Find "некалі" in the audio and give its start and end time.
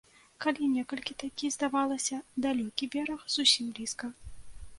0.77-1.13